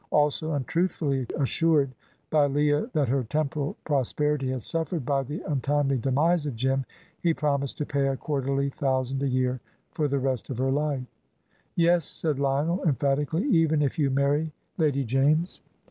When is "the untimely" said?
5.21-5.99